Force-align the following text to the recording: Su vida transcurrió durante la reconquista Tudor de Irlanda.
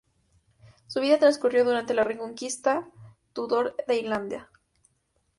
Su 0.87 0.99
vida 0.99 1.19
transcurrió 1.19 1.63
durante 1.63 1.93
la 1.93 2.03
reconquista 2.03 2.89
Tudor 3.33 3.75
de 3.87 3.99
Irlanda. 3.99 4.49